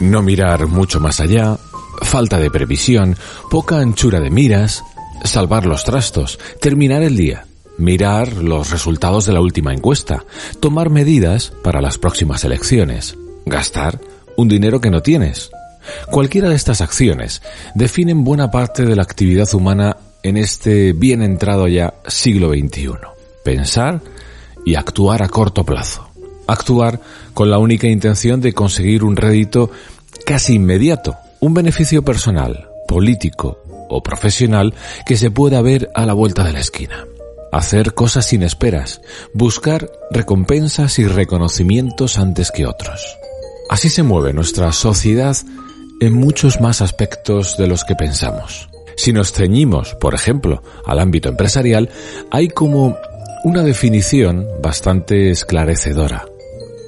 [0.00, 1.58] no mirar mucho más allá,
[2.02, 3.16] falta de previsión,
[3.50, 4.82] poca anchura de miras,
[5.24, 7.46] salvar los trastos, terminar el día,
[7.78, 10.24] mirar los resultados de la última encuesta,
[10.60, 14.00] tomar medidas para las próximas elecciones, gastar
[14.36, 15.50] un dinero que no tienes.
[16.10, 17.42] Cualquiera de estas acciones
[17.74, 22.90] definen buena parte de la actividad humana en este bien entrado ya siglo XXI.
[23.44, 24.00] Pensar
[24.64, 26.09] y actuar a corto plazo.
[26.50, 26.98] Actuar
[27.32, 29.70] con la única intención de conseguir un rédito
[30.26, 34.74] casi inmediato, un beneficio personal, político o profesional
[35.06, 37.06] que se pueda ver a la vuelta de la esquina.
[37.52, 39.00] Hacer cosas sin esperas,
[39.32, 43.16] buscar recompensas y reconocimientos antes que otros.
[43.68, 45.36] Así se mueve nuestra sociedad
[46.00, 48.68] en muchos más aspectos de los que pensamos.
[48.96, 51.90] Si nos ceñimos, por ejemplo, al ámbito empresarial,
[52.32, 52.96] hay como
[53.44, 56.29] una definición bastante esclarecedora.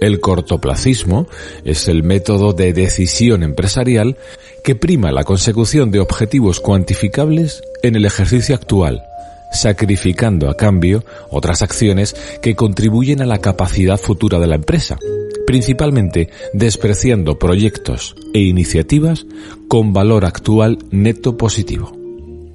[0.02, 1.28] El cortoplacismo
[1.64, 4.16] es el método de decisión empresarial
[4.64, 9.04] que prima la consecución de objetivos cuantificables en el ejercicio actual,
[9.52, 14.98] sacrificando a cambio otras acciones que contribuyen a la capacidad futura de la empresa,
[15.46, 19.24] principalmente despreciando proyectos e iniciativas
[19.68, 22.01] con valor actual neto positivo.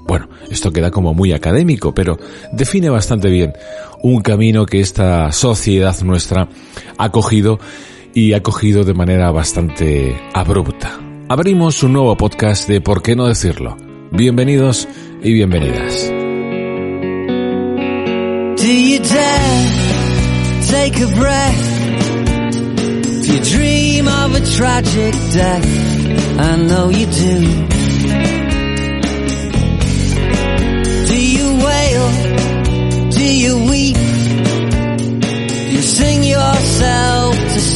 [0.08, 2.17] Bueno, esto queda como muy académico, pero
[2.53, 3.53] define bastante bien
[4.02, 6.47] un camino que esta sociedad nuestra
[6.97, 7.59] ha cogido
[8.13, 10.97] y ha cogido de manera bastante abrupta.
[11.30, 13.75] Abrimos un nuevo podcast de ¿Por qué no decirlo?
[14.11, 14.88] Bienvenidos
[15.22, 16.13] y bienvenidas.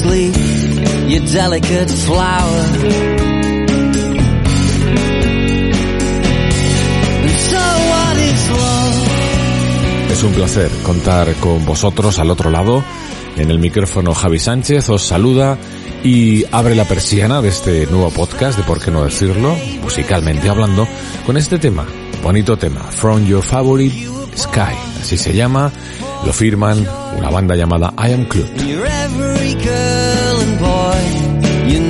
[0.01, 0.35] Sleep?
[1.09, 2.65] You delicate flower.
[10.11, 12.83] Es un placer contar con vosotros al otro lado.
[13.37, 15.57] En el micrófono Javi Sánchez os saluda
[16.03, 20.87] y abre la persiana de este nuevo podcast de por qué no decirlo, musicalmente hablando,
[21.25, 21.85] con este tema,
[22.21, 23.95] bonito tema, From Your Favorite
[24.35, 25.71] Sky, así se llama,
[26.25, 26.87] lo firman
[27.17, 28.47] una banda llamada I Am Club.
[28.67, 31.81] You're every girl and boy, you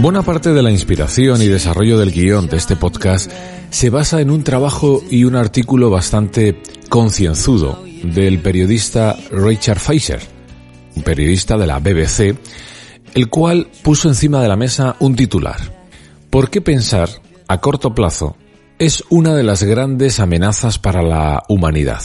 [0.00, 3.30] Buena parte de la inspiración y desarrollo del guion de este podcast
[3.70, 10.20] se basa en un trabajo y un artículo bastante concienzudo del periodista Richard Fisher,
[10.94, 12.36] un periodista de la BBC,
[13.14, 15.56] el cual puso encima de la mesa un titular.
[16.30, 17.08] ¿Por qué pensar
[17.48, 18.36] a corto plazo
[18.78, 22.02] es una de las grandes amenazas para la humanidad?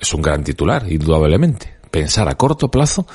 [0.00, 1.74] Es un gran titular, indudablemente.
[1.90, 3.06] Pensar a corto plazo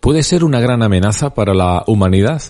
[0.00, 2.42] puede ser una gran amenaza para la humanidad.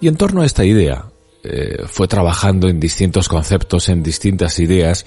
[0.00, 1.06] Y en torno a esta idea,
[1.42, 5.06] eh, fue trabajando en distintos conceptos, en distintas ideas,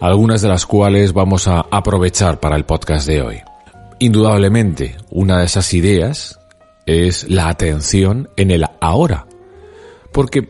[0.00, 3.40] algunas de las cuales vamos a aprovechar para el podcast de hoy.
[3.98, 6.38] Indudablemente, una de esas ideas
[6.86, 9.26] es la atención en el ahora.
[10.12, 10.48] Porque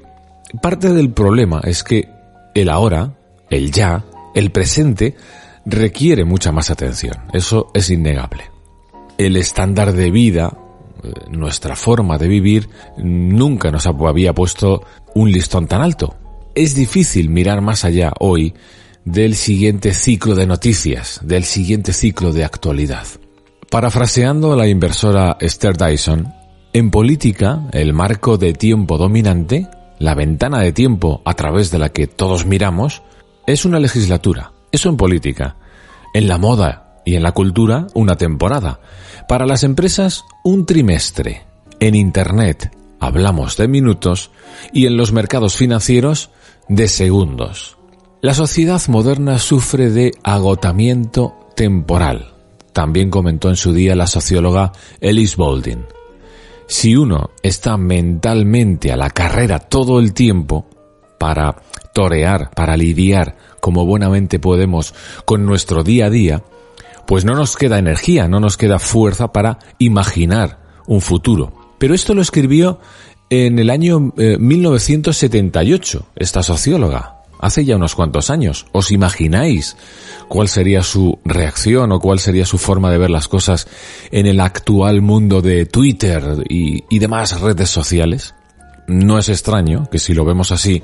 [0.62, 2.08] parte del problema es que
[2.54, 3.14] el ahora,
[3.50, 4.04] el ya,
[4.34, 5.16] el presente,
[5.64, 7.14] requiere mucha más atención.
[7.32, 8.44] Eso es innegable.
[9.18, 10.56] El estándar de vida,
[11.30, 12.68] nuestra forma de vivir,
[12.98, 14.84] nunca nos había puesto
[15.14, 16.14] un listón tan alto.
[16.54, 18.54] Es difícil mirar más allá hoy
[19.04, 23.06] del siguiente ciclo de noticias, del siguiente ciclo de actualidad.
[23.70, 26.32] Parafraseando a la inversora Esther Dyson,
[26.72, 29.68] en política, el marco de tiempo dominante,
[29.98, 33.02] la ventana de tiempo a través de la que todos miramos,
[33.46, 34.52] es una legislatura.
[34.72, 35.56] Eso en política.
[36.14, 38.80] En la moda y en la cultura, una temporada.
[39.28, 41.42] Para las empresas, un trimestre.
[41.80, 42.70] En Internet,
[43.00, 44.30] hablamos de minutos
[44.72, 46.30] y en los mercados financieros,
[46.68, 47.76] de segundos.
[48.20, 52.32] La sociedad moderna sufre de agotamiento temporal.
[52.72, 54.70] También comentó en su día la socióloga
[55.00, 55.86] Elise Boulding.
[56.68, 60.68] Si uno está mentalmente a la carrera todo el tiempo
[61.18, 61.56] para
[61.92, 66.42] torear, para lidiar como buenamente podemos con nuestro día a día,
[67.06, 71.52] pues no nos queda energía, no nos queda fuerza para imaginar un futuro.
[71.78, 72.80] Pero esto lo escribió
[73.30, 78.66] en el año 1978, eh, esta socióloga, hace ya unos cuantos años.
[78.72, 79.76] ¿Os imagináis
[80.28, 83.66] cuál sería su reacción o cuál sería su forma de ver las cosas
[84.10, 88.34] en el actual mundo de Twitter y demás redes sociales?
[88.86, 90.82] No es extraño que si lo vemos así,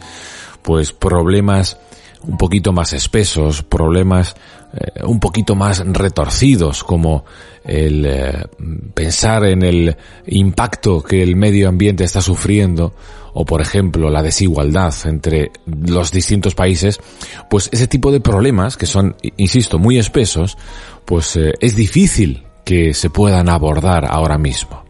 [0.62, 1.78] pues problemas
[2.22, 4.36] un poquito más espesos, problemas
[4.76, 7.24] eh, un poquito más retorcidos, como
[7.64, 8.44] el eh,
[8.92, 9.96] pensar en el
[10.26, 12.94] impacto que el medio ambiente está sufriendo,
[13.32, 17.00] o por ejemplo la desigualdad entre los distintos países,
[17.48, 20.58] pues ese tipo de problemas, que son, insisto, muy espesos,
[21.06, 24.84] pues eh, es difícil que se puedan abordar ahora mismo.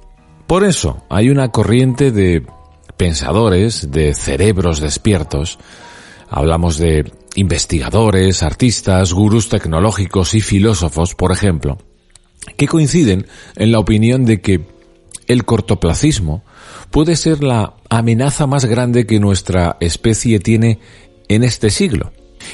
[0.47, 2.45] Por eso hay una corriente de
[2.97, 5.59] pensadores, de cerebros despiertos,
[6.29, 11.79] hablamos de investigadores, artistas, gurús tecnológicos y filósofos, por ejemplo,
[12.57, 14.65] que coinciden en la opinión de que
[15.27, 16.43] el cortoplacismo
[16.91, 20.79] puede ser la amenaza más grande que nuestra especie tiene
[21.29, 22.13] en este siglo.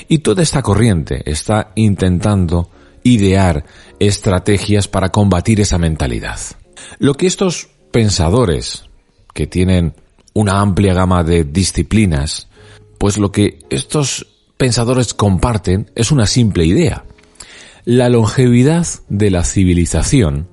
[0.08, 2.70] Y toda esta corriente está intentando
[3.04, 3.64] idear
[3.98, 6.40] estrategias para combatir esa mentalidad.
[6.98, 8.84] Lo que estos pensadores,
[9.34, 9.94] que tienen
[10.34, 12.48] una amplia gama de disciplinas,
[12.98, 14.31] pues lo que estos
[14.62, 17.04] pensadores comparten es una simple idea.
[17.84, 20.46] La longevidad de la civilización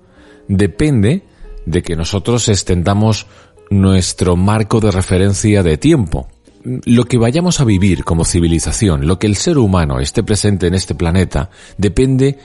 [0.47, 1.27] depende
[1.67, 3.27] de que nosotros extendamos
[3.69, 6.27] nuestro marco de referencia de tiempo.
[6.63, 10.73] Lo que vayamos a vivir como civilización, lo que el ser humano esté presente en
[10.73, 12.39] este planeta, depende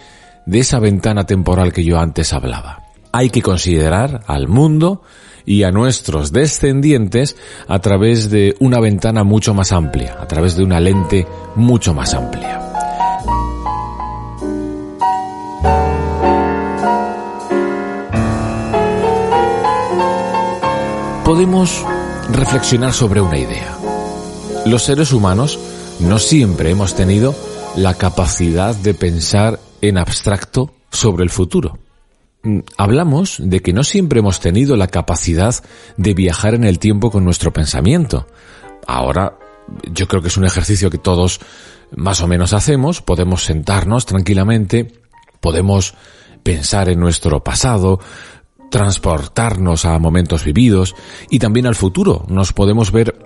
[0.45, 2.83] de esa ventana temporal que yo antes hablaba.
[3.11, 5.01] Hay que considerar al mundo
[5.47, 7.37] y a nuestros descendientes
[7.69, 11.27] a través de una ventana mucho más amplia, a través de una lente
[11.57, 12.61] mucho más amplia.
[21.25, 21.85] Podemos
[22.31, 23.77] reflexionar sobre una idea.
[24.67, 25.59] Los seres humanos
[26.01, 27.35] no siempre hemos tenido
[27.77, 31.79] la capacidad de pensar en abstracto sobre el futuro.
[32.45, 35.55] Mm, hablamos de que no siempre hemos tenido la capacidad
[35.97, 38.27] de viajar en el tiempo con nuestro pensamiento.
[38.87, 39.39] Ahora
[39.91, 41.41] yo creo que es un ejercicio que todos
[41.97, 45.01] más o menos hacemos, podemos sentarnos tranquilamente,
[45.41, 45.95] podemos
[46.43, 47.99] pensar en nuestro pasado,
[48.71, 50.95] transportarnos a momentos vividos
[51.31, 52.27] y también al futuro.
[52.29, 53.17] Nos podemos ver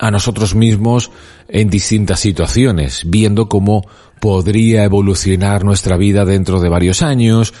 [0.00, 1.12] a nosotros mismos
[1.46, 3.86] en distintas situaciones, viendo cómo
[4.20, 7.54] podría evolucionar nuestra vida dentro de varios años,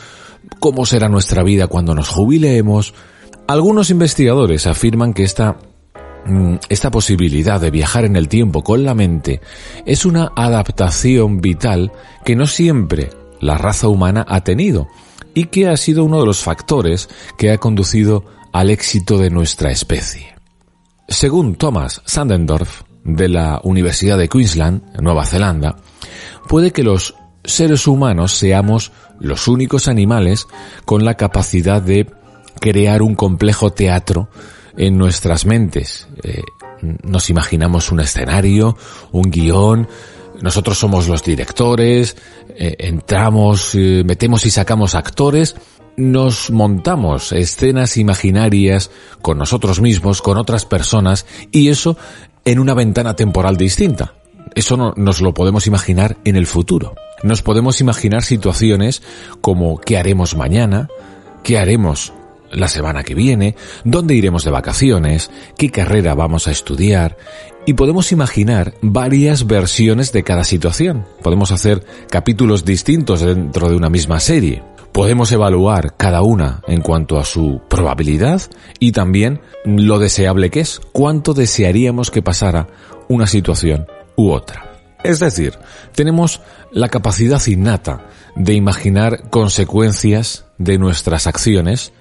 [0.60, 2.94] cómo será nuestra vida cuando nos jubilemos.
[3.46, 5.58] Algunos investigadores afirman que esta,
[6.26, 9.40] mm, esta posibilidad de viajar en el tiempo con la mente
[9.86, 11.92] es una adaptación vital
[12.24, 13.10] que no siempre
[13.40, 14.88] la raza humana ha tenido
[15.34, 19.70] y que ha sido uno de los factores que ha conducido al éxito de nuestra
[19.70, 20.34] especie.
[21.08, 25.76] Según Thomas Sandendorf, de la Universidad de Queensland, en Nueva Zelanda,
[26.48, 30.46] puede que los seres humanos seamos los únicos animales
[30.84, 32.10] con la capacidad de
[32.60, 34.28] crear un complejo teatro
[34.76, 36.08] en nuestras mentes.
[36.22, 36.42] Eh,
[37.02, 38.76] nos imaginamos un escenario,
[39.12, 39.88] un guion,
[40.42, 42.16] nosotros somos los directores,
[42.56, 45.56] eh, entramos, eh, metemos y sacamos actores,
[45.96, 48.90] nos montamos escenas imaginarias
[49.22, 51.96] con nosotros mismos, con otras personas, y eso
[52.44, 54.14] en una ventana temporal distinta.
[54.54, 56.94] Eso no, nos lo podemos imaginar en el futuro.
[57.24, 59.02] Nos podemos imaginar situaciones
[59.40, 60.88] como qué haremos mañana,
[61.42, 62.12] qué haremos
[62.52, 67.16] la semana que viene, dónde iremos de vacaciones, qué carrera vamos a estudiar,
[67.64, 71.06] y podemos imaginar varias versiones de cada situación.
[71.22, 74.62] Podemos hacer capítulos distintos dentro de una misma serie.
[74.92, 78.42] Podemos evaluar cada una en cuanto a su probabilidad
[78.78, 82.68] y también lo deseable que es, cuánto desearíamos que pasara
[83.08, 84.73] una situación u otra.
[85.04, 85.58] Es decir,
[85.94, 86.40] tenemos
[86.72, 91.92] la capacidad innata de imaginar consecuencias de nuestras acciones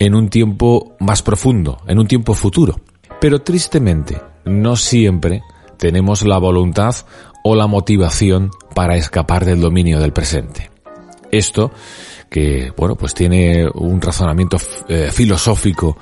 [0.00, 2.80] en un tiempo más profundo, en un tiempo futuro.
[3.20, 5.42] Pero tristemente, no siempre
[5.76, 6.96] tenemos la voluntad
[7.44, 10.70] o la motivación para escapar del dominio del presente.
[11.30, 11.70] Esto,
[12.28, 14.56] que, bueno, pues tiene un razonamiento
[14.88, 15.96] eh, filosófico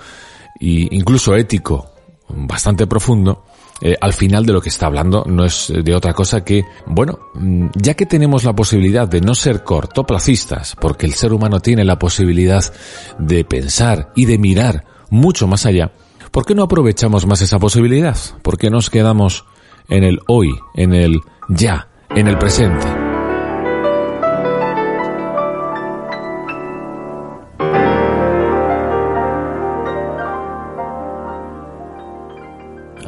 [0.58, 1.90] e incluso ético
[2.28, 3.44] bastante profundo,
[3.80, 7.18] eh, al final de lo que está hablando no es de otra cosa que, bueno,
[7.34, 11.84] mm, ya que tenemos la posibilidad de no ser cortoplacistas, porque el ser humano tiene
[11.84, 12.64] la posibilidad
[13.18, 15.92] de pensar y de mirar mucho más allá,
[16.30, 18.16] ¿por qué no aprovechamos más esa posibilidad?
[18.42, 19.44] ¿Por qué nos quedamos
[19.88, 23.05] en el hoy, en el ya, en el presente?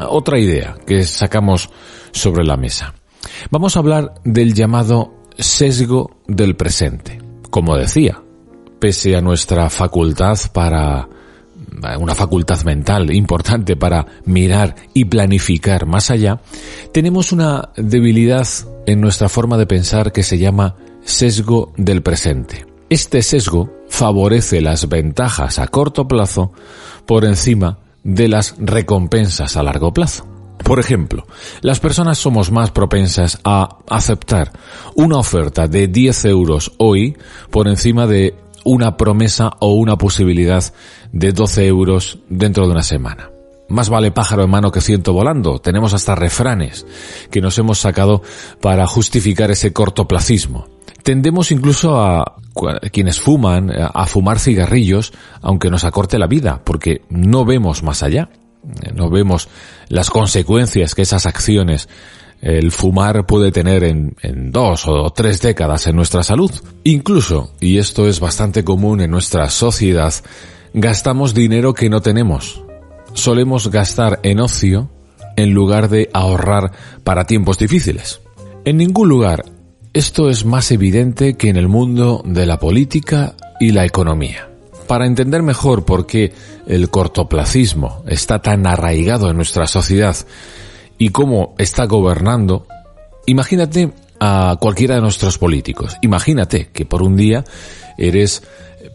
[0.08, 1.70] Otra idea que sacamos
[2.12, 2.94] sobre la mesa.
[3.50, 7.20] Vamos a hablar del llamado sesgo del presente.
[7.50, 8.22] Como decía,
[8.78, 11.08] pese a nuestra facultad para
[11.98, 16.40] una facultad mental importante para mirar y planificar más allá,
[16.92, 18.46] tenemos una debilidad
[18.86, 22.66] en nuestra forma de pensar que se llama sesgo del presente.
[22.90, 26.52] Este sesgo favorece las ventajas a corto plazo
[27.06, 30.26] por encima de las recompensas a largo plazo.
[30.64, 31.26] Por ejemplo,
[31.60, 34.52] las personas somos más propensas a aceptar
[34.94, 37.16] una oferta de 10 euros hoy
[37.50, 40.62] por encima de una promesa o una posibilidad
[41.12, 43.30] de 12 euros dentro de una semana.
[43.68, 45.58] Más vale pájaro en mano que ciento volando.
[45.58, 46.86] Tenemos hasta refranes
[47.30, 48.22] que nos hemos sacado
[48.60, 50.68] para justificar ese cortoplacismo.
[51.02, 52.36] Tendemos incluso a
[52.92, 58.30] quienes fuman a fumar cigarrillos aunque nos acorte la vida porque no vemos más allá.
[58.94, 59.48] No vemos
[59.88, 61.88] las consecuencias que esas acciones
[62.40, 66.50] el fumar puede tener en, en, dos o tres décadas en nuestra salud.
[66.84, 70.14] Incluso, y esto es bastante común en nuestra sociedad,
[70.72, 72.62] gastamos dinero que no tenemos.
[73.14, 74.90] Solemos gastar en ocio
[75.36, 76.72] en lugar de ahorrar
[77.04, 78.20] para tiempos difíciles.
[78.64, 79.44] En ningún lugar
[79.94, 84.48] esto es más evidente que en el mundo de la política y la economía.
[84.86, 86.32] Para entender mejor por qué
[86.66, 90.14] el cortoplacismo está tan arraigado en nuestra sociedad
[90.98, 92.66] y cómo está gobernando,
[93.26, 95.96] imagínate a cualquiera de nuestros políticos.
[96.02, 97.44] Imagínate que por un día
[97.96, 98.42] eres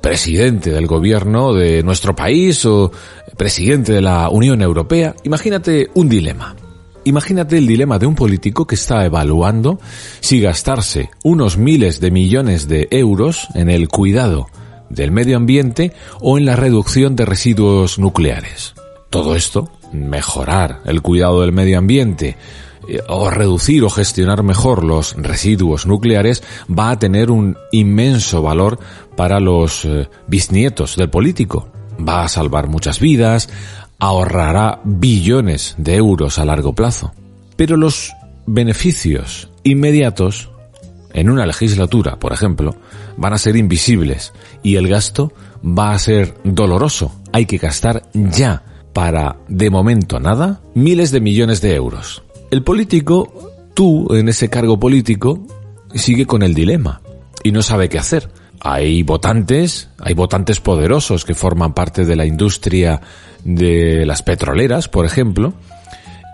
[0.02, 2.92] presidente del gobierno de nuestro país o
[3.38, 5.16] presidente de la Unión Europea.
[5.24, 6.56] Imagínate un dilema.
[7.06, 9.80] Imagínate el dilema de un político que está evaluando
[10.22, 14.48] si gastarse unos miles de millones de euros en el cuidado
[14.90, 18.74] del medio ambiente o en la reducción de residuos nucleares.
[19.10, 22.38] Todo esto mejorar el cuidado del medio ambiente
[23.08, 28.80] o reducir o gestionar mejor los residuos nucleares va a tener un inmenso valor
[29.16, 31.70] para los eh, bisnietos del político.
[32.00, 33.50] Va a salvar muchas vidas,
[34.00, 37.14] ahorrará billones de euros a largo plazo.
[37.56, 38.12] Pero los
[38.46, 40.50] beneficios inmediatos
[41.14, 42.76] en una legislatura, por ejemplo,
[43.18, 45.32] van a ser invisibles y el gasto
[45.64, 47.14] va a ser doloroso.
[47.32, 48.64] Hay que gastar ya
[48.94, 52.24] para, de momento nada, miles de millones de euros.
[52.54, 55.44] El político, tú en ese cargo político,
[55.96, 57.02] sigue con el dilema
[57.42, 58.30] y no sabe qué hacer.
[58.60, 63.02] Hay votantes, hay votantes poderosos que forman parte de la industria
[63.44, 65.56] de las petroleras, por ejemplo,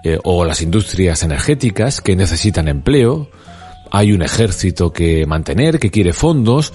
[0.04, 3.32] eh, o las industrias energéticas que necesitan empleo.
[3.90, 6.74] Hay un ejército que mantener, que quiere fondos.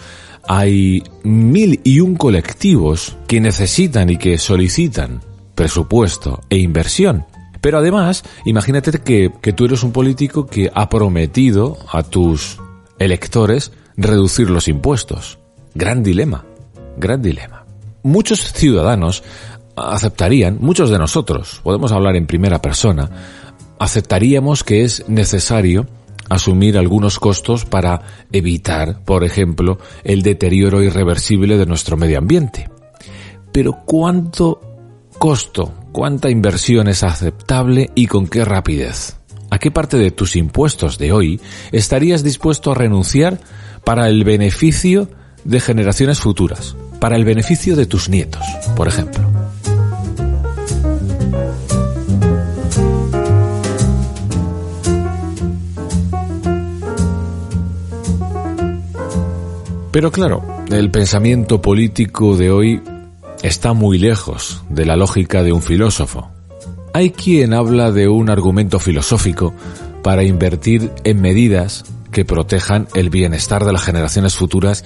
[0.48, 5.20] Hay mil y un colectivos que necesitan y que solicitan
[5.54, 7.26] presupuesto e inversión.
[7.64, 12.60] Pero además, imagínate que, tú eres un político que ha prometido a tus
[12.98, 15.38] electores reducir los impuestos.
[15.74, 16.44] Gran dilema,
[16.98, 17.64] gran dilema.
[18.02, 19.22] Muchos ciudadanos
[19.76, 23.08] aceptarían, muchos de nosotros, podemos hablar en primera persona,
[23.78, 25.86] aceptaríamos que es necesario
[26.28, 32.68] asumir algunos costos para evitar, por ejemplo, el deterioro irreversible de nuestro medio ambiente.
[33.52, 34.73] Pero ¿cuánto
[35.18, 39.16] costo, cuánta inversión es aceptable y con qué rapidez.
[39.50, 41.40] ¿A qué parte de tus impuestos de hoy
[41.72, 43.40] estarías dispuesto a renunciar
[43.84, 45.08] para el beneficio
[45.44, 46.76] de generaciones futuras?
[46.98, 48.42] Para el beneficio de tus nietos,
[48.74, 49.30] por ejemplo.
[59.92, 62.82] Pero claro, el pensamiento político de hoy
[63.44, 66.30] está muy lejos de la lógica de un filósofo.
[66.94, 69.52] Hay quien habla de un argumento filosófico
[70.02, 74.84] para invertir en medidas que protejan el bienestar de las generaciones futuras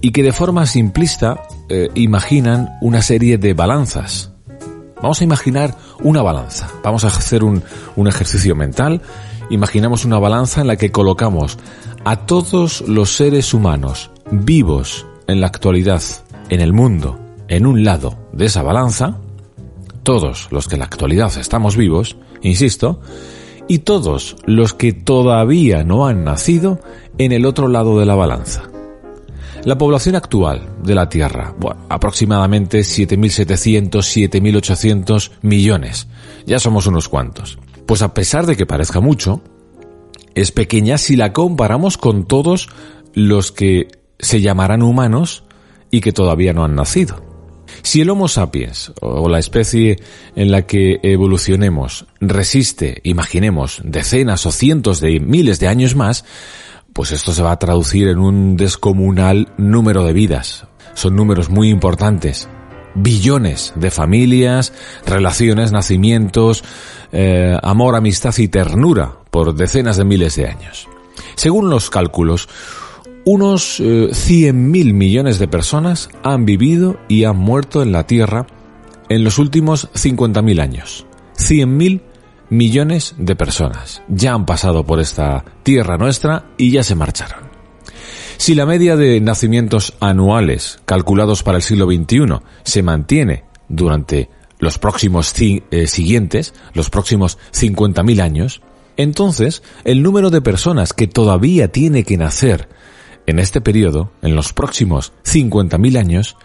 [0.00, 4.30] y que de forma simplista eh, imaginan una serie de balanzas.
[5.02, 6.70] Vamos a imaginar una balanza.
[6.82, 7.62] Vamos a hacer un,
[7.96, 9.02] un ejercicio mental.
[9.50, 11.58] Imaginamos una balanza en la que colocamos
[12.06, 16.02] a todos los seres humanos vivos en la actualidad,
[16.48, 19.18] en el mundo, en un lado de esa balanza,
[20.02, 23.00] todos los que en la actualidad estamos vivos, insisto,
[23.68, 26.80] y todos los que todavía no han nacido
[27.18, 28.62] en el otro lado de la balanza.
[29.64, 33.90] La población actual de la Tierra, bueno, aproximadamente 7.700,
[34.30, 36.06] 7.800 millones.
[36.44, 37.58] Ya somos unos cuantos.
[37.86, 39.40] Pues a pesar de que parezca mucho,
[40.34, 42.68] es pequeña si la comparamos con todos
[43.14, 45.44] los que se llamarán humanos
[45.90, 47.33] y que todavía no han nacido.
[47.82, 50.02] Si el Homo sapiens, o la especie
[50.36, 56.24] en la que evolucionemos, resiste, imaginemos, decenas o cientos de miles de años más,
[56.92, 60.66] pues esto se va a traducir en un descomunal número de vidas.
[60.94, 62.48] Son números muy importantes.
[62.94, 64.72] Billones de familias,
[65.04, 66.62] relaciones, nacimientos,
[67.10, 70.88] eh, amor, amistad y ternura por decenas de miles de años.
[71.34, 72.48] Según los cálculos,
[73.24, 78.46] unos eh, 100.000 millones de personas han vivido y han muerto en la Tierra
[79.08, 81.06] en los últimos 50.000 años.
[81.38, 82.02] 100.000
[82.50, 87.44] millones de personas ya han pasado por esta Tierra nuestra y ya se marcharon.
[88.36, 94.28] Si la media de nacimientos anuales calculados para el siglo XXI se mantiene durante
[94.58, 98.60] los próximos eh, siguientes, los próximos 50.000 años,
[98.96, 102.68] entonces el número de personas que todavía tiene que nacer
[103.26, 106.36] en este periodo, en los próximos 50.000 años,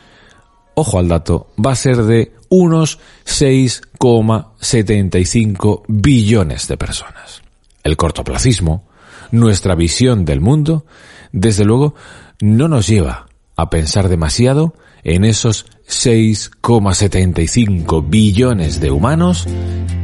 [0.75, 7.41] ojo al dato, va a ser de unos 6,75 billones de personas.
[7.83, 8.87] El cortoplacismo,
[9.31, 10.85] nuestra visión del mundo,
[11.31, 11.93] desde luego,
[12.41, 19.47] no nos lleva a pensar demasiado en esos 6,75 billones de humanos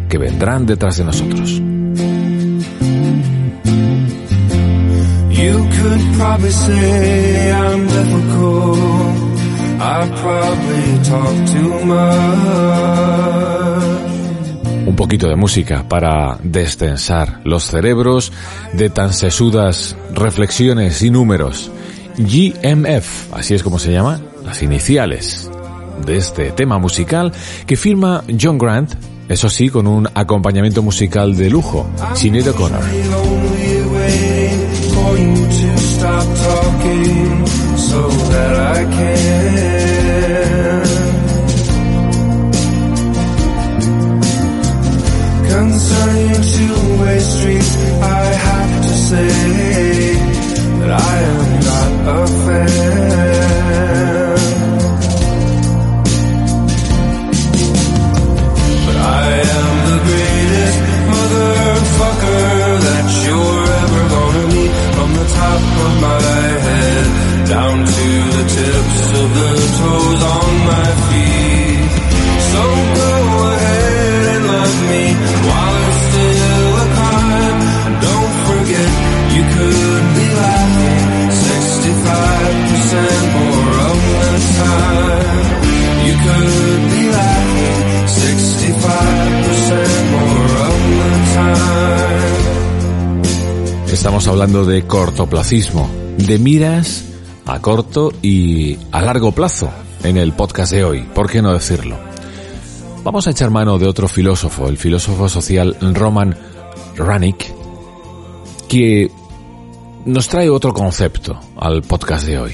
[0.09, 1.61] que vendrán detrás de nosotros.
[14.87, 18.31] Un poquito de música para destensar los cerebros
[18.73, 21.71] de tan sesudas reflexiones y números.
[22.17, 25.51] GMF, así es como se llama, las iniciales
[26.05, 27.31] de este tema musical
[27.67, 28.95] que firma John Grant,
[29.29, 33.74] eso sí, con un acompañamiento musical de lujo, Sinead O'Connor.
[35.05, 37.45] For you to stop talking
[37.77, 39.25] so that I can.
[45.47, 49.29] Concerning two-way streets, I have to say
[50.79, 52.84] that I am not a fan.
[69.35, 71.91] The toes on my feet
[72.51, 72.61] So
[73.01, 73.11] go
[73.51, 75.03] ahead and love me
[75.47, 78.89] while it's still a crime And don't forget
[79.35, 81.03] you could be laughing
[81.35, 85.49] 65% more of the time
[86.07, 92.43] You could be laughing 65% more of the time
[93.91, 97.04] Estamos hablando de cortoplacismo, de miras
[97.45, 99.71] a corto y a largo plazo
[100.03, 101.97] en el podcast de hoy, ¿por qué no decirlo?
[103.03, 106.35] Vamos a echar mano de otro filósofo, el filósofo social Roman
[106.95, 107.53] Ranik,
[108.67, 109.11] que
[110.05, 112.53] nos trae otro concepto al podcast de hoy.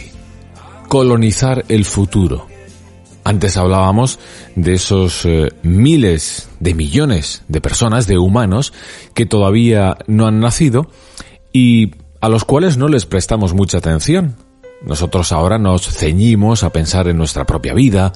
[0.90, 2.48] Colonizar el futuro.
[3.24, 4.20] Antes hablábamos
[4.56, 8.74] de esos eh, miles de millones de personas, de humanos,
[9.14, 10.90] que todavía no han nacido
[11.54, 14.36] y a los cuales no les prestamos mucha atención.
[14.84, 18.12] Nosotros ahora nos ceñimos a pensar en nuestra propia vida,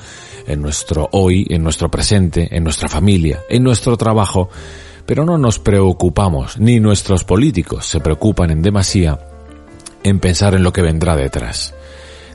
[0.47, 4.49] en nuestro hoy, en nuestro presente, en nuestra familia, en nuestro trabajo,
[5.06, 9.19] pero no nos preocupamos, ni nuestros políticos se preocupan en demasía
[10.04, 11.73] en pensar en lo que vendrá detrás.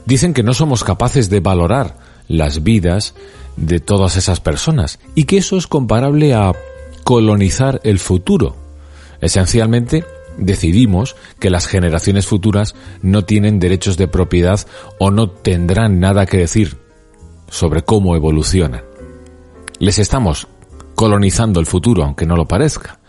[0.05, 3.13] Dicen que no somos capaces de valorar las vidas
[3.55, 6.53] de todas esas personas y que eso es comparable a
[7.03, 8.55] colonizar el futuro.
[9.21, 10.03] Esencialmente,
[10.37, 14.59] decidimos que las generaciones futuras no tienen derechos de propiedad
[14.99, 16.77] o no tendrán nada que decir
[17.49, 18.83] sobre cómo evolucionan.
[19.79, 20.47] Les estamos
[20.95, 22.99] colonizando el futuro, aunque no lo parezca.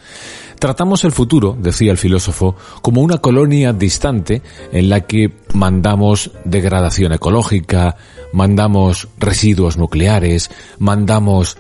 [0.59, 7.13] Tratamos el futuro, decía el filósofo, como una colonia distante en la que mandamos degradación
[7.13, 7.97] ecológica,
[8.33, 11.59] mandamos residuos nucleares, mandamos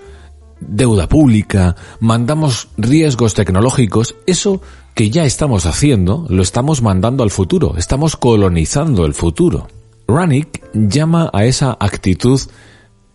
[0.60, 4.62] deuda pública, mandamos riesgos tecnológicos, eso
[4.94, 9.68] que ya estamos haciendo, lo estamos mandando al futuro, estamos colonizando el futuro.
[10.06, 12.40] Rannick llama a esa actitud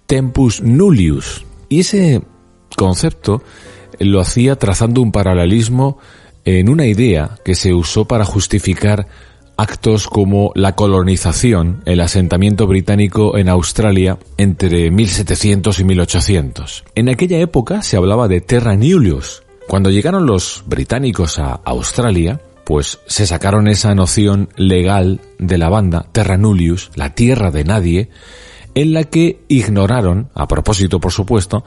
[0.05, 2.21] tempus nullius, y ese
[2.75, 3.41] concepto
[3.99, 5.97] lo hacía trazando un paralelismo
[6.45, 9.07] en una idea que se usó para justificar
[9.57, 16.83] actos como la colonización, el asentamiento británico en Australia entre 1700 y 1800.
[16.95, 19.43] En aquella época se hablaba de terra nullius.
[19.67, 26.07] Cuando llegaron los británicos a Australia, pues se sacaron esa noción legal de la banda,
[26.11, 28.09] terra nullius, la tierra de nadie,
[28.75, 31.63] en la que ignoraron, a propósito por supuesto,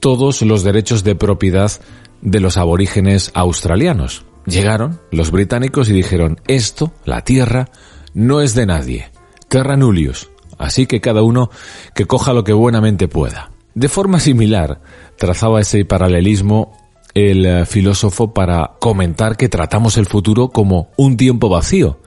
[0.00, 1.72] todos los derechos de propiedad
[2.20, 4.24] de los aborígenes australianos.
[4.46, 7.68] Llegaron los británicos y dijeron, esto, la tierra,
[8.14, 9.10] no es de nadie.
[9.48, 10.30] Terra nullius.
[10.58, 11.50] Así que cada uno
[11.94, 13.50] que coja lo que buenamente pueda.
[13.74, 14.80] De forma similar,
[15.16, 16.76] trazaba ese paralelismo
[17.14, 22.00] el eh, filósofo para comentar que tratamos el futuro como un tiempo vacío,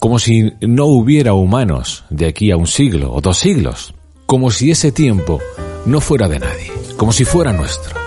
[0.00, 3.94] como si no hubiera humanos de aquí a un siglo o dos siglos,
[4.26, 5.40] como si ese tiempo
[5.86, 8.04] no fuera de nadie, como si fuera nuestro.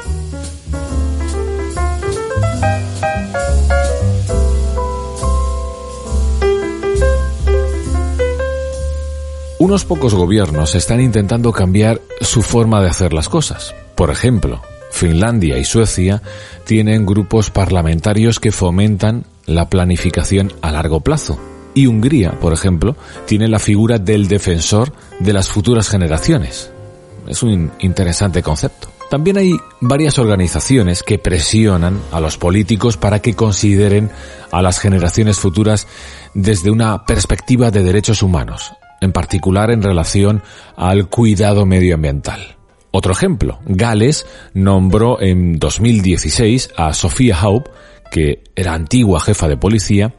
[9.60, 13.74] Unos pocos gobiernos están intentando cambiar su forma de hacer las cosas.
[13.96, 14.62] Por ejemplo,
[14.98, 16.22] Finlandia y Suecia
[16.66, 21.40] tienen grupos parlamentarios que fomentan la planificación a largo plazo.
[21.76, 26.72] Y Hungría, por ejemplo, tiene la figura del defensor de las futuras generaciones.
[27.28, 28.90] Es un interesante concepto.
[29.12, 34.10] También hay varias organizaciones que presionan a los políticos para que consideren
[34.52, 35.88] a las generaciones futuras
[36.34, 40.42] desde una perspectiva de derechos humanos, en particular en relación
[40.76, 42.57] al cuidado medioambiental.
[42.98, 47.68] Otro ejemplo, Gales nombró en 2016 a Sofía Haupt,
[48.10, 50.16] que era antigua jefa de policía,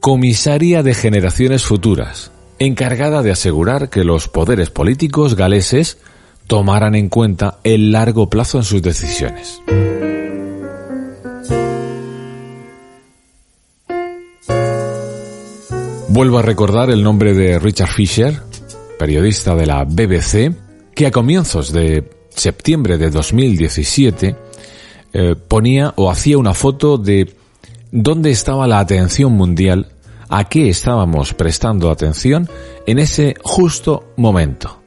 [0.00, 5.98] comisaria de generaciones futuras, encargada de asegurar que los poderes políticos galeses
[6.46, 9.60] tomaran en cuenta el largo plazo en sus decisiones.
[16.08, 18.40] Vuelvo a recordar el nombre de Richard Fisher,
[18.98, 20.54] periodista de la BBC,
[20.94, 24.36] que a comienzos de septiembre de 2017
[25.12, 27.34] eh, ponía o hacía una foto de
[27.90, 29.92] dónde estaba la atención mundial,
[30.28, 32.48] a qué estábamos prestando atención
[32.86, 34.80] en ese justo momento.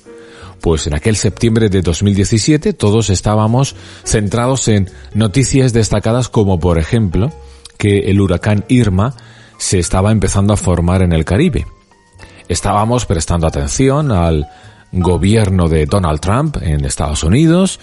[0.62, 7.32] Pues en aquel septiembre de 2017 todos estábamos centrados en noticias destacadas como por ejemplo
[7.78, 9.14] que el huracán Irma
[9.60, 11.68] se estaba empezando a formar en el Caribe.
[12.48, 14.48] Estábamos prestando atención al
[15.02, 17.80] gobierno de Donald Trump en Estados Unidos,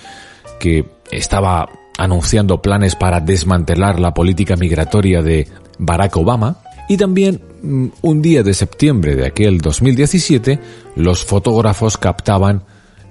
[0.59, 5.49] que estaba anunciando planes para desmantelar la política migratoria de
[5.79, 10.59] Barack Obama, y también mm, un día de septiembre de aquel 2017,
[10.97, 12.65] los fotógrafos captaban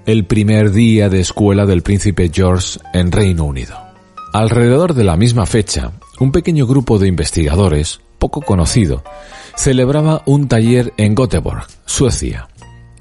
[0.06, 3.76] el primer día de escuela del príncipe George en Reino Unido.
[4.32, 9.02] Alrededor de la misma fecha, un pequeño grupo de investigadores poco conocido,
[9.56, 12.48] celebraba un taller en Göteborg, Suecia.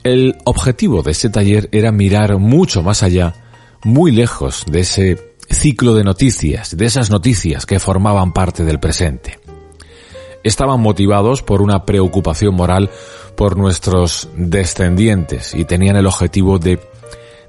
[0.03, 3.35] El objetivo de ese taller era mirar mucho más allá,
[3.83, 9.39] muy lejos de ese ciclo de noticias, de esas noticias que formaban parte del presente.
[10.43, 12.89] Estaban motivados por una preocupación moral
[13.37, 16.79] por nuestros descendientes y tenían el objetivo de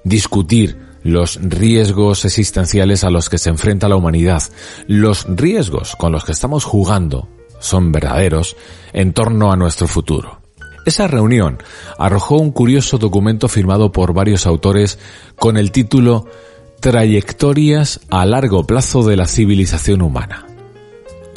[0.04, 4.42] discutir los riesgos existenciales a los que se enfrenta la humanidad,
[4.86, 7.28] los riesgos con los que estamos jugando
[7.60, 8.56] son verdaderos
[8.92, 10.41] en torno a nuestro futuro.
[10.84, 11.58] Esa reunión
[11.98, 14.98] arrojó un curioso documento firmado por varios autores
[15.36, 16.26] con el título
[16.80, 20.46] Trayectorias a largo plazo de la civilización humana.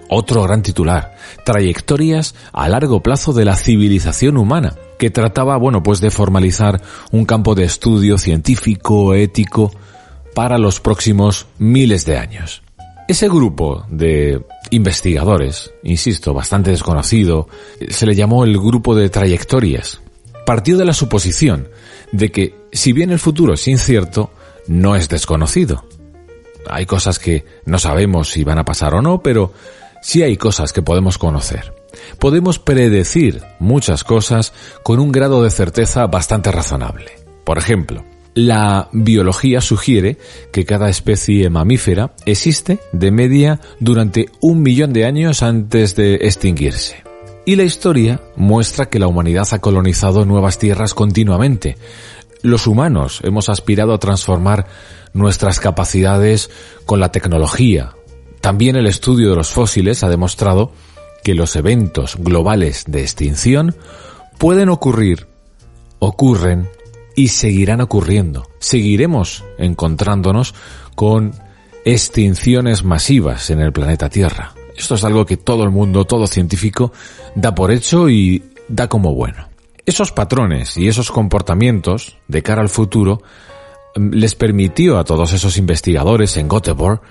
[0.09, 6.01] Otro gran titular, Trayectorias a largo plazo de la civilización humana, que trataba, bueno, pues
[6.01, 6.81] de formalizar
[7.11, 9.71] un campo de estudio científico, ético,
[10.33, 12.63] para los próximos miles de años.
[13.07, 17.47] Ese grupo de investigadores, insisto, bastante desconocido,
[17.89, 20.01] se le llamó el grupo de trayectorias.
[20.45, 21.69] Partió de la suposición
[22.11, 24.31] de que, si bien el futuro es incierto,
[24.67, 25.85] no es desconocido.
[26.69, 29.53] Hay cosas que no sabemos si van a pasar o no, pero
[30.01, 31.73] sí hay cosas que podemos conocer.
[32.19, 37.11] Podemos predecir muchas cosas con un grado de certeza bastante razonable.
[37.43, 38.03] Por ejemplo,
[38.35, 40.17] la biología sugiere
[40.51, 47.03] que cada especie mamífera existe de media durante un millón de años antes de extinguirse.
[47.45, 51.77] Y la historia muestra que la humanidad ha colonizado nuevas tierras continuamente.
[52.41, 54.67] Los humanos hemos aspirado a transformar
[55.13, 56.49] nuestras capacidades
[56.85, 57.93] con la tecnología.
[58.41, 60.73] También el estudio de los fósiles ha demostrado
[61.23, 63.75] que los eventos globales de extinción
[64.37, 65.27] pueden ocurrir,
[65.99, 66.67] ocurren
[67.15, 68.49] y seguirán ocurriendo.
[68.59, 70.53] Seguiremos encontrándonos
[70.95, 71.33] con
[71.85, 74.53] extinciones masivas en el planeta Tierra.
[74.75, 76.91] Esto es algo que todo el mundo, todo científico,
[77.35, 79.47] da por hecho y da como bueno.
[79.85, 83.21] Esos patrones y esos comportamientos de cara al futuro
[83.95, 87.01] mm, les permitió a todos esos investigadores en Göteborg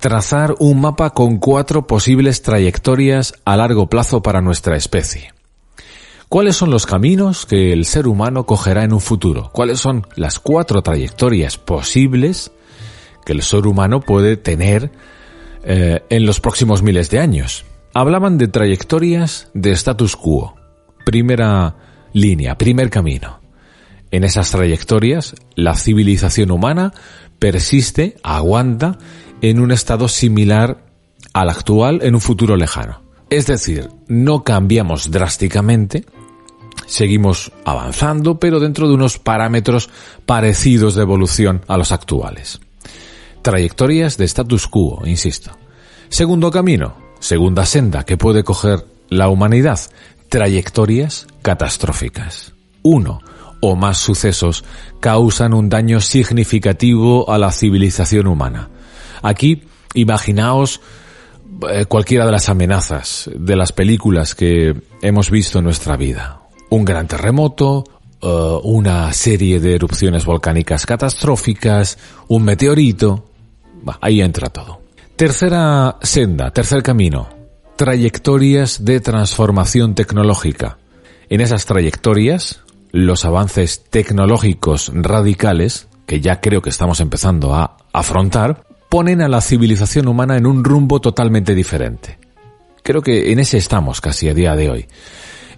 [0.00, 5.32] trazar un mapa con cuatro posibles trayectorias a largo plazo para nuestra especie.
[6.32, 9.50] ¿Cuáles son los caminos que el ser humano cogerá en un futuro?
[9.52, 12.52] ¿Cuáles son las cuatro trayectorias posibles
[13.26, 14.90] que el ser humano puede tener
[15.62, 17.66] eh, en los próximos miles de años?
[17.92, 20.54] Hablaban de trayectorias de status quo.
[21.04, 21.76] Primera
[22.14, 23.40] línea, primer camino.
[24.10, 26.94] En esas trayectorias, la civilización humana
[27.38, 28.96] persiste, aguanta,
[29.42, 30.86] en un estado similar
[31.34, 33.02] al actual en un futuro lejano.
[33.28, 36.06] Es decir, no cambiamos drásticamente,
[36.86, 39.90] seguimos avanzando, pero dentro de unos parámetros
[40.26, 42.60] parecidos de evolución a los actuales.
[43.42, 45.50] Trayectorias de status quo, insisto.
[46.08, 49.80] Segundo camino, segunda senda que puede coger la humanidad,
[50.28, 52.52] trayectorias catastróficas.
[52.82, 53.20] Uno
[53.60, 54.64] o más sucesos
[55.00, 58.68] causan un daño significativo a la civilización humana.
[59.22, 59.64] Aquí,
[59.94, 60.80] imaginaos
[61.70, 66.41] eh, cualquiera de las amenazas de las películas que hemos visto en nuestra vida.
[66.72, 67.84] Un gran terremoto,
[68.22, 73.26] eh, una serie de erupciones volcánicas catastróficas, un meteorito.
[74.00, 74.80] ahí entra todo.
[75.14, 77.28] Tercera senda, tercer camino.
[77.76, 80.78] Trayectorias de transformación tecnológica.
[81.28, 88.64] En esas trayectorias, los avances tecnológicos radicales, que ya creo que estamos empezando a afrontar,
[88.88, 92.18] ponen a la civilización humana en un rumbo totalmente diferente.
[92.82, 94.88] Creo que en ese estamos casi a día de hoy.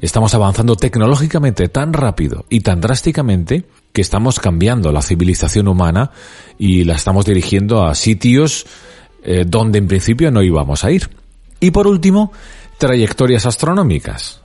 [0.04, 6.10] Estamos avanzando tecnológicamente tan rápido y tan drásticamente que estamos cambiando la civilización humana
[6.58, 8.66] y la estamos dirigiendo a sitios
[9.22, 11.08] eh, donde en principio no íbamos a ir.
[11.58, 12.32] Y por último,
[12.76, 14.42] trayectorias astronómicas.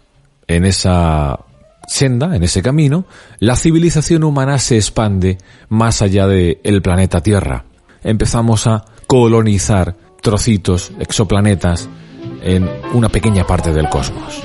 [0.47, 1.39] En esa
[1.87, 3.05] senda, en ese camino,
[3.39, 7.65] la civilización humana se expande más allá del planeta Tierra
[8.03, 11.89] empezamos a colonizar trocitos, exoplanetas,
[12.41, 14.41] en una pequeña parte del cosmos.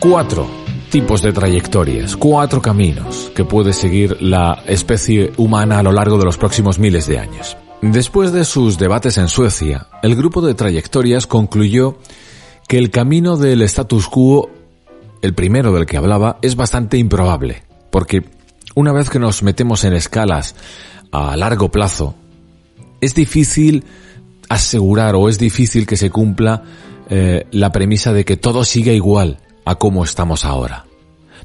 [0.00, 0.48] Cuatro
[0.90, 6.24] tipos de trayectorias, cuatro caminos que puede seguir la especie humana a lo largo de
[6.24, 7.58] los próximos miles de años.
[7.82, 11.98] Después de sus debates en Suecia, el grupo de trayectorias concluyó
[12.66, 14.48] que el camino del status quo
[15.20, 18.24] el primero del que hablaba, es bastante improbable, porque
[18.74, 20.54] una vez que nos metemos en escalas
[21.12, 22.14] a largo plazo,
[23.02, 23.84] es difícil
[24.48, 26.62] asegurar o es difícil que se cumpla
[27.10, 30.86] eh, la premisa de que todo siga igual a como estamos ahora.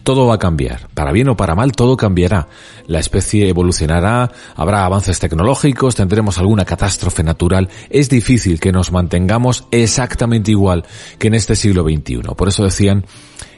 [0.04, 2.47] Todo va a cambiar, para bien o para mal, todo cambiará.
[2.86, 7.69] La especie evolucionará, habrá avances tecnológicos, tendremos alguna catástrofe natural.
[7.89, 10.86] Es difícil que nos mantengamos exactamente igual
[11.17, 12.21] que en este siglo XXI.
[12.38, 13.06] Por eso decían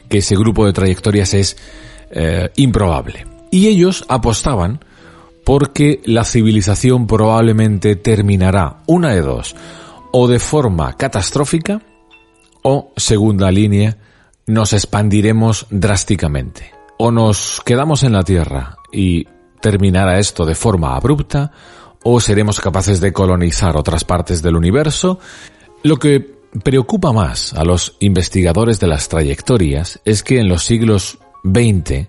[0.08, 1.56] que ese grupo de trayectorias es
[2.10, 3.26] eh, improbable.
[3.50, 4.80] Y ellos apostaban
[5.44, 9.54] porque la civilización probablemente terminará una de dos,
[10.12, 11.82] o de forma catastrófica,
[12.62, 13.96] o, segunda línea,
[14.48, 16.72] nos expandiremos drásticamente.
[16.98, 19.26] O nos quedamos en la Tierra y
[19.60, 21.52] terminará esto de forma abrupta,
[22.02, 25.20] o seremos capaces de colonizar otras partes del universo,
[25.82, 31.18] lo que preocupa más a los investigadores de las trayectorias es que en los siglos
[31.44, 32.08] XX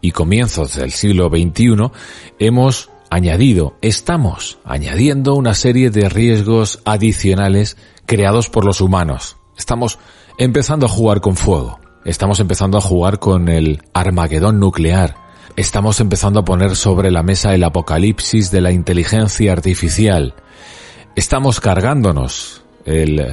[0.00, 1.90] y comienzos del siglo XXI
[2.38, 9.36] hemos añadido, estamos añadiendo una serie de riesgos adicionales creados por los humanos.
[9.56, 9.98] Estamos
[10.38, 11.78] empezando a jugar con fuego.
[12.04, 15.16] Estamos empezando a jugar con el Armagedón nuclear.
[15.56, 20.34] Estamos empezando a poner sobre la mesa el apocalipsis de la inteligencia artificial.
[21.16, 23.24] Estamos cargándonos el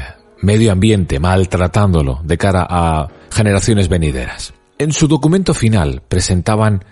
[0.41, 4.53] medio ambiente, maltratándolo de cara a generaciones venideras.
[4.77, 6.85] En su documento final presentaban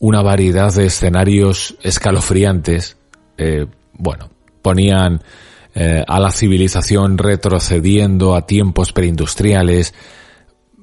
[0.00, 2.96] una variedad de escenarios escalofriantes,
[3.38, 4.30] eh, bueno,
[4.62, 5.22] ponían
[5.74, 9.94] eh, a la civilización retrocediendo a tiempos preindustriales,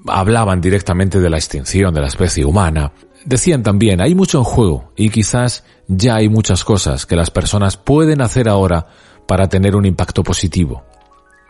[0.07, 2.91] hablaban directamente de la extinción de la especie humana.
[3.25, 7.77] Decían también, hay mucho en juego y quizás ya hay muchas cosas que las personas
[7.77, 8.87] pueden hacer ahora
[9.27, 10.83] para tener un impacto positivo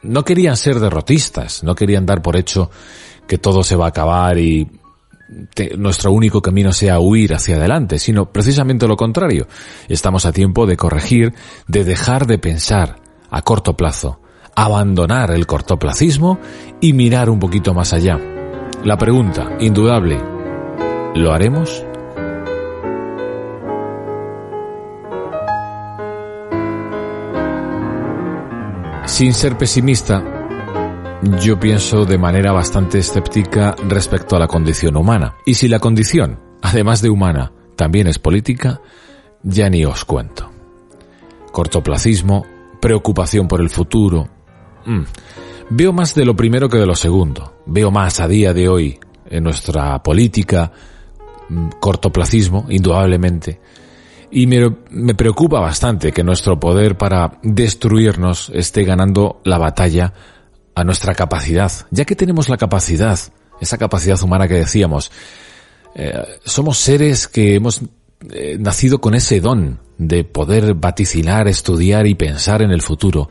[0.03, 2.69] no querían ser derrotistas, no querían dar por hecho
[3.27, 4.67] que todo se va a acabar y
[5.77, 9.47] nuestro único camino sea huir hacia adelante, sino precisamente lo contrario.
[9.87, 11.33] Estamos a tiempo de corregir,
[11.67, 13.00] de dejar de pensar
[13.31, 14.19] a corto plazo,
[14.55, 16.39] abandonar el cortoplacismo
[16.79, 18.19] y mirar un poquito más allá.
[18.83, 20.19] La pregunta, indudable,
[21.15, 21.85] ¿lo haremos?
[29.05, 30.23] Sin ser pesimista,
[31.41, 35.35] yo pienso de manera bastante escéptica respecto a la condición humana.
[35.45, 38.81] Y si la condición, además de humana, también es política,
[39.43, 40.49] ya ni os cuento.
[41.51, 42.45] Cortoplacismo,
[42.81, 44.27] preocupación por el futuro.
[44.85, 45.03] Mm.
[45.69, 47.61] Veo más de lo primero que de lo segundo.
[47.65, 50.71] Veo más a día de hoy en nuestra política,
[51.47, 53.61] mm, cortoplacismo, indudablemente.
[54.31, 60.13] Y me, me, preocupa bastante que nuestro poder para destruirnos esté ganando la batalla
[60.75, 63.19] a nuestra capacidad, ya que tenemos la capacidad,
[63.59, 65.11] esa capacidad humana que decíamos,
[65.95, 67.81] eh, somos seres que hemos
[68.31, 73.29] eh, nacido con ese don de poder vaticinar, estudiar y pensar en el futuro,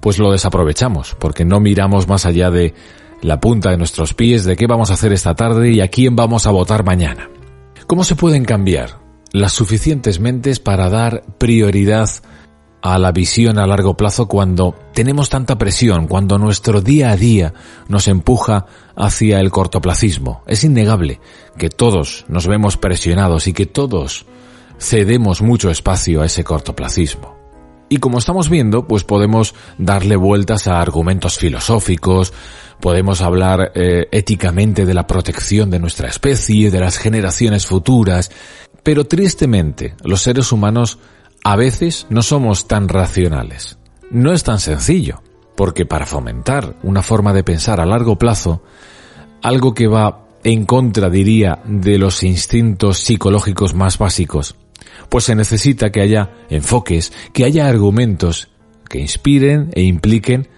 [0.00, 2.74] pues lo desaprovechamos, porque no miramos más allá de
[3.22, 6.16] la punta de nuestros pies, de qué vamos a hacer esta tarde y a quién
[6.16, 7.28] vamos a votar mañana.
[7.86, 8.98] ¿Cómo se pueden cambiar
[9.32, 12.08] las suficientes mentes para dar prioridad
[12.82, 17.52] la visión a largo plazo cuando tenemos tanta presión, cuando nuestro día a día
[17.88, 20.42] nos empuja hacia el cortoplacismo.
[20.46, 21.20] Es innegable
[21.58, 24.26] que todos nos vemos presionados y que todos
[24.78, 27.36] cedemos mucho espacio a ese cortoplacismo.
[27.88, 32.32] Y como estamos viendo, pues podemos darle vueltas a argumentos filosóficos,
[32.80, 38.30] podemos hablar eh, éticamente de la protección de nuestra especie, de las generaciones futuras,
[38.82, 40.98] pero tristemente los seres humanos
[41.44, 43.78] a veces no somos tan racionales.
[44.10, 45.22] No es tan sencillo,
[45.56, 48.62] porque para fomentar una forma de pensar a largo plazo,
[49.42, 54.54] algo que va en contra, diría, de los instintos psicológicos más básicos,
[55.08, 58.48] pues se necesita que haya enfoques, que haya argumentos
[58.88, 60.48] que inspiren e impliquen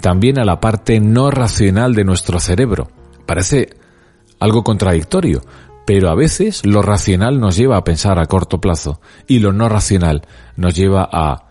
[0.00, 2.90] también a la parte no racional de nuestro cerebro.
[3.24, 3.70] Parece
[4.38, 5.42] algo contradictorio,
[5.86, 9.68] pero a veces lo racional nos lleva a pensar a corto plazo y lo no
[9.70, 11.46] racional nos lleva a,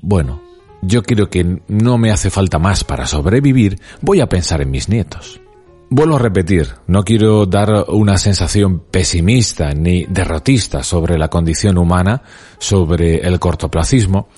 [0.00, 0.42] bueno,
[0.82, 4.88] yo creo que no me hace falta más para sobrevivir, voy a pensar en mis
[4.88, 5.40] nietos.
[5.88, 12.22] Vuelvo a repetir, no quiero dar una sensación pesimista ni derrotista sobre la condición humana,
[12.58, 14.28] sobre el cortoplacismo,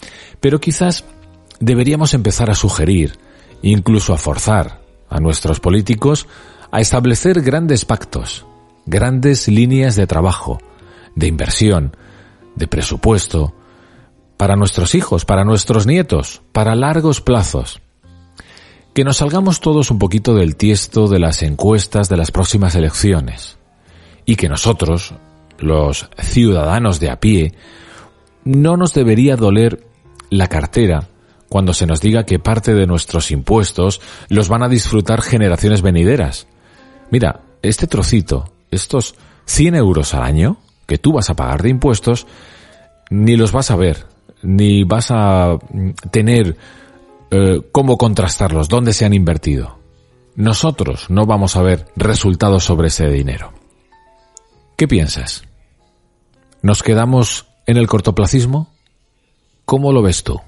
[0.41, 1.05] pero quizás
[1.61, 3.19] deberíamos empezar a sugerir,
[3.63, 6.27] incluso a forzar a nuestros políticos
[6.71, 8.47] a establecer grandes pactos,
[8.87, 10.59] grandes líneas de trabajo,
[11.15, 11.97] de inversión,
[12.57, 13.55] de presupuesto,
[14.37, 17.81] para nuestros hijos, para nuestros nietos, para largos plazos.
[18.93, 23.57] Que nos salgamos todos un poquito del tiesto de las encuestas de las próximas elecciones
[24.27, 25.15] y que nosotros,
[25.59, 27.55] los ciudadanos de a pie,
[28.45, 29.87] no nos debería doler
[30.29, 31.09] la cartera
[31.49, 36.47] cuando se nos diga que parte de nuestros impuestos los van a disfrutar generaciones venideras.
[37.11, 40.57] Mira, este trocito estos 100 euros al año
[40.87, 42.27] que tú vas a pagar de impuestos,
[43.11, 44.07] ni los vas a ver,
[44.43, 46.57] ni vas a mm, tener
[47.31, 49.79] eh, cómo contrastarlos, dónde se han invertido.
[50.35, 53.53] Nosotros no vamos a ver resultados sobre ese dinero.
[54.77, 55.45] ¿Qué piensas?
[56.63, 58.73] ¿Nos quedamos en el cortoplacismo?
[59.65, 60.41] ¿Cómo lo ves tú?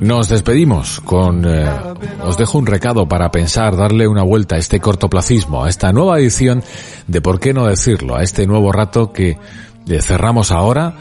[0.00, 1.44] Nos despedimos con...
[1.46, 1.68] Eh,
[2.22, 6.18] os dejo un recado para pensar, darle una vuelta a este cortoplacismo, a esta nueva
[6.18, 6.62] edición
[7.06, 9.38] de por qué no decirlo, a este nuevo rato que
[9.88, 10.94] eh, cerramos ahora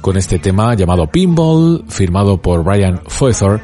[0.00, 3.60] con este tema llamado Pinball, firmado por Brian Foethor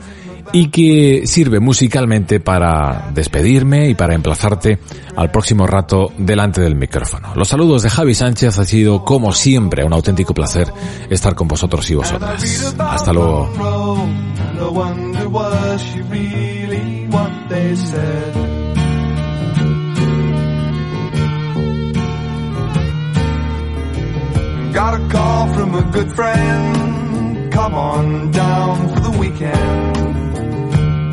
[0.53, 4.79] y que sirve musicalmente para despedirme y para emplazarte
[5.17, 7.35] al próximo rato delante del micrófono.
[7.35, 10.73] Los saludos de Javi Sánchez ha sido como siempre un auténtico placer
[11.11, 12.75] estar con vosotros y vosotras.
[12.79, 13.51] Hasta luego.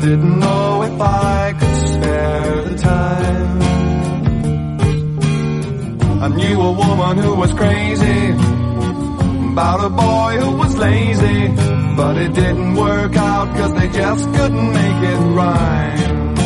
[0.08, 3.62] Didn't know if I could spare the time.
[6.22, 8.28] I knew a woman who was crazy
[9.50, 11.48] about a boy who was lazy,
[11.96, 16.36] but it didn't work out cause they just couldn't make it rhyme.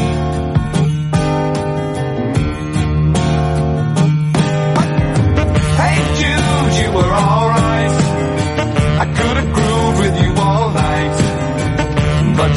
[5.80, 7.69] Hey Jude, you were alright.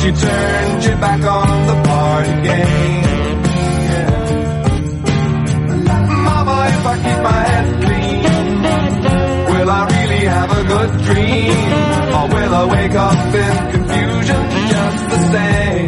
[0.05, 3.03] You turned back on the party game.
[6.25, 8.23] Mama, if I keep my head clean,
[9.51, 11.55] will I really have a good dream?
[12.17, 14.41] Or will I wake up in confusion
[14.73, 15.82] just the same?